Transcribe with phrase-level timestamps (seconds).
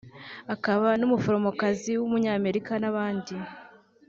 [0.53, 3.33] akaba n’umufotozikazi w’umunyamerika n’abandi